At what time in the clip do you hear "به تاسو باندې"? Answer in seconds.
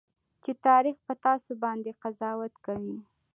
1.05-1.91